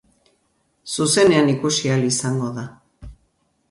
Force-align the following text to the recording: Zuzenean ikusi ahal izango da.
Zuzenean 0.95 1.53
ikusi 1.53 1.93
ahal 1.97 2.09
izango 2.11 2.53
da. 2.61 2.69